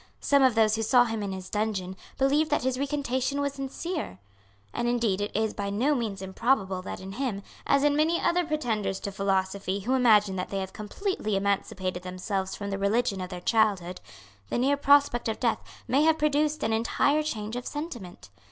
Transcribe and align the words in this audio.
Some 0.19 0.41
of 0.41 0.55
those 0.55 0.75
who 0.77 0.81
saw 0.81 1.05
him 1.05 1.21
in 1.21 1.31
his 1.31 1.47
dungeon 1.47 1.95
believed 2.17 2.49
that 2.49 2.63
his 2.63 2.79
recantation 2.79 3.39
was 3.39 3.53
sincere; 3.53 4.17
and 4.73 4.87
indeed 4.87 5.21
it 5.21 5.29
is 5.35 5.53
by 5.53 5.69
no 5.69 5.93
means 5.93 6.23
improbable 6.23 6.81
that 6.81 6.99
in 6.99 7.11
him, 7.11 7.43
as 7.67 7.83
in 7.83 7.95
many 7.95 8.19
other 8.19 8.43
pretenders 8.43 8.99
to 9.01 9.11
philosophy 9.11 9.81
who 9.81 9.93
imagine 9.93 10.37
that 10.37 10.49
they 10.49 10.57
have 10.57 10.73
completely 10.73 11.35
emancipated 11.35 12.01
themselves 12.01 12.55
from 12.55 12.71
the 12.71 12.79
religion 12.79 13.21
of 13.21 13.29
their 13.29 13.41
childhood, 13.41 14.01
the 14.49 14.57
near 14.57 14.75
prospect 14.75 15.27
of 15.29 15.39
death 15.39 15.59
may 15.87 16.01
have 16.01 16.17
produced 16.17 16.63
an 16.63 16.73
entire 16.73 17.21
change 17.21 17.55
of 17.55 17.67
sentiment. 17.67 18.31